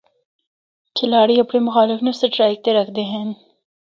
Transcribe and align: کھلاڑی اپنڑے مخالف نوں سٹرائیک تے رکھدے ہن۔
کھلاڑی 0.95 1.35
اپنڑے 1.39 1.59
مخالف 1.67 1.97
نوں 2.03 2.17
سٹرائیک 2.21 2.59
تے 2.63 2.69
رکھدے 2.77 3.03
ہن۔ 3.11 3.27